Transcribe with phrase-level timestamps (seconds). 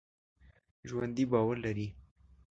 [0.89, 1.87] ژوندي باور لري